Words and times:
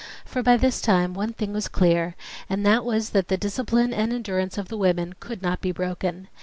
For 0.25 0.41
by 0.41 0.57
this 0.57 0.81
time 0.81 1.13
one 1.13 1.33
thing 1.33 1.53
was 1.53 1.67
clear, 1.67 2.15
and 2.49 2.65
that 2.65 2.83
was 2.83 3.11
that 3.11 3.27
the 3.27 3.37
discipline 3.37 3.93
and 3.93 4.11
endurance 4.11 4.57
of 4.57 4.67
the 4.67 4.75
women 4.75 5.13
could 5.19 5.43
not 5.43 5.61
be 5.61 5.71
broken. 5.71 6.27